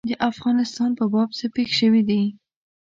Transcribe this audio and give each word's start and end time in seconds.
د 0.09 0.11
افغانستان 0.31 0.89
په 0.99 1.05
باب 1.13 1.29
څه 1.39 1.45
پېښ 1.55 1.69
شوي 1.79 2.01
دي. 2.09 2.23